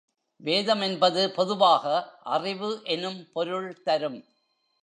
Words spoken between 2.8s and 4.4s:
எனும் பொருள் தரும்.